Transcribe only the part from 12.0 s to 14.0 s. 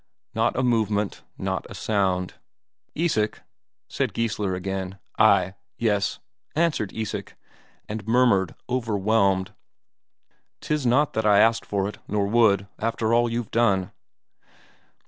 nor would after all you've done."